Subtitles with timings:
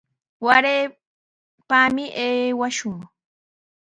[0.45, 0.83] Waray
[1.69, 2.97] payman aywashun.